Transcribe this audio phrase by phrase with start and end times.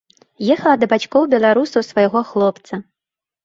[0.55, 2.85] Ехала да бацькоў-беларусаў свайго хлопца.